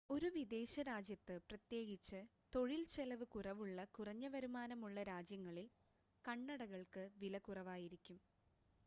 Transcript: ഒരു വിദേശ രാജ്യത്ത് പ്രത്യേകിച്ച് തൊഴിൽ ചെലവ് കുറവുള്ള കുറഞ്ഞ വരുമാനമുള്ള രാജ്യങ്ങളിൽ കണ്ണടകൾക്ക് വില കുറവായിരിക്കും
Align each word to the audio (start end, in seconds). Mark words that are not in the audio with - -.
ഒരു 0.09 0.27
വിദേശ 0.35 0.83
രാജ്യത്ത് 0.87 1.35
പ്രത്യേകിച്ച് 1.43 2.19
തൊഴിൽ 2.53 2.81
ചെലവ് 2.87 3.25
കുറവുള്ള 3.27 3.85
കുറഞ്ഞ 3.93 4.27
വരുമാനമുള്ള 4.27 5.03
രാജ്യങ്ങളിൽ 5.11 5.67
കണ്ണടകൾക്ക് 6.25 7.05
വില 7.17 7.37
കുറവായിരിക്കും 7.39 8.19